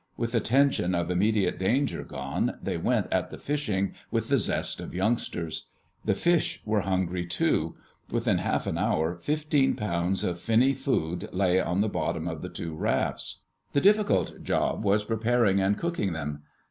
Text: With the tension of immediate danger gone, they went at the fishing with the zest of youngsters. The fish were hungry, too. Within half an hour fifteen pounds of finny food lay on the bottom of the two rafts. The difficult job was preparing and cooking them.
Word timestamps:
With 0.17 0.31
the 0.31 0.39
tension 0.39 0.95
of 0.95 1.11
immediate 1.11 1.59
danger 1.59 2.03
gone, 2.03 2.57
they 2.59 2.75
went 2.75 3.05
at 3.13 3.29
the 3.29 3.37
fishing 3.37 3.93
with 4.09 4.29
the 4.29 4.39
zest 4.39 4.79
of 4.79 4.95
youngsters. 4.95 5.67
The 6.05 6.15
fish 6.15 6.59
were 6.65 6.81
hungry, 6.81 7.23
too. 7.27 7.75
Within 8.09 8.39
half 8.39 8.65
an 8.65 8.79
hour 8.79 9.13
fifteen 9.19 9.75
pounds 9.75 10.23
of 10.23 10.39
finny 10.39 10.73
food 10.73 11.29
lay 11.31 11.61
on 11.61 11.81
the 11.81 11.87
bottom 11.87 12.27
of 12.27 12.41
the 12.41 12.49
two 12.49 12.75
rafts. 12.75 13.41
The 13.73 13.81
difficult 13.81 14.41
job 14.41 14.83
was 14.83 15.03
preparing 15.03 15.61
and 15.61 15.77
cooking 15.77 16.13
them. 16.13 16.41